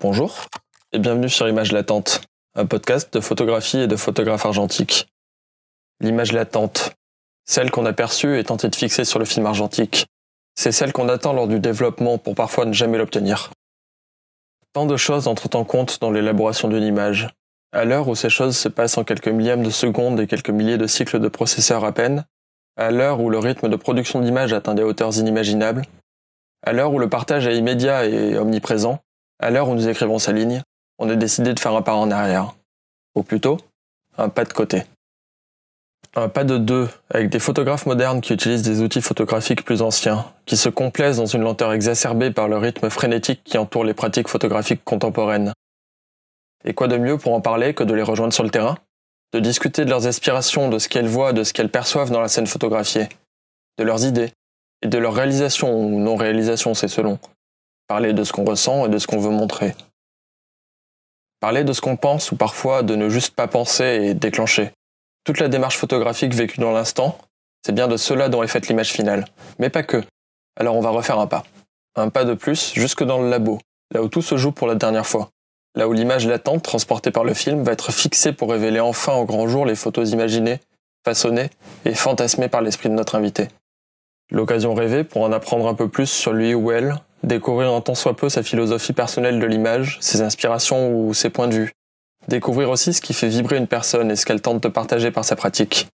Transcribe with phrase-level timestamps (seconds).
[0.00, 0.46] Bonjour
[0.92, 2.22] et bienvenue sur Image Latente,
[2.54, 5.06] un podcast de photographie et de photographe argentique.
[6.00, 6.94] L'image latente,
[7.44, 10.06] celle qu'on a perçue et tenté de fixer sur le film argentique,
[10.54, 13.50] c'est celle qu'on attend lors du développement pour parfois ne jamais l'obtenir.
[14.72, 17.28] Tant de choses entrent en compte dans l'élaboration d'une image.
[17.70, 20.78] À l'heure où ces choses se passent en quelques millièmes de seconde et quelques milliers
[20.78, 22.24] de cycles de processeurs à peine,
[22.78, 25.82] à l'heure où le rythme de production d'images atteint des hauteurs inimaginables,
[26.62, 28.98] à l'heure où le partage est immédiat et omniprésent,
[29.40, 30.62] à l'heure où nous écrivons sa ligne,
[30.98, 32.54] on a décidé de faire un pas en arrière.
[33.14, 33.58] Ou plutôt,
[34.18, 34.84] un pas de côté.
[36.14, 40.26] Un pas de deux, avec des photographes modernes qui utilisent des outils photographiques plus anciens,
[40.44, 44.28] qui se complaisent dans une lenteur exacerbée par le rythme frénétique qui entoure les pratiques
[44.28, 45.52] photographiques contemporaines.
[46.64, 48.76] Et quoi de mieux pour en parler que de les rejoindre sur le terrain?
[49.32, 52.28] De discuter de leurs aspirations, de ce qu'elles voient, de ce qu'elles perçoivent dans la
[52.28, 53.08] scène photographiée,
[53.78, 54.32] de leurs idées,
[54.82, 57.18] et de leurs réalisations ou non-réalisations, c'est selon.
[57.90, 59.74] Parler de ce qu'on ressent et de ce qu'on veut montrer.
[61.40, 64.70] Parler de ce qu'on pense ou parfois de ne juste pas penser et déclencher.
[65.24, 67.18] Toute la démarche photographique vécue dans l'instant,
[67.66, 69.24] c'est bien de cela dont est faite l'image finale.
[69.58, 70.04] Mais pas que.
[70.56, 71.42] Alors on va refaire un pas.
[71.96, 73.58] Un pas de plus jusque dans le labo,
[73.92, 75.30] là où tout se joue pour la dernière fois.
[75.74, 79.24] Là où l'image latente transportée par le film va être fixée pour révéler enfin au
[79.24, 80.60] grand jour les photos imaginées,
[81.04, 81.50] façonnées
[81.84, 83.48] et fantasmées par l'esprit de notre invité.
[84.30, 87.94] L'occasion rêvée pour en apprendre un peu plus sur lui ou elle, découvrir un tant
[87.94, 91.72] soit peu sa philosophie personnelle de l'image, ses inspirations ou ses points de vue.
[92.28, 95.24] Découvrir aussi ce qui fait vibrer une personne et ce qu'elle tente de partager par
[95.24, 95.88] sa pratique.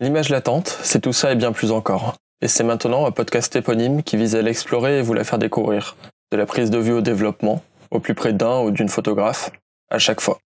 [0.00, 2.14] L'image latente, c'est tout ça et bien plus encore.
[2.40, 5.96] Et c'est maintenant un podcast éponyme qui vise à l'explorer et vous la faire découvrir.
[6.30, 9.50] De la prise de vue au développement, au plus près d'un ou d'une photographe,
[9.90, 10.38] à chaque fois.